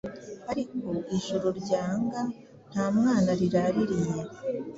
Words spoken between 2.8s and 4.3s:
mwana yaraririye,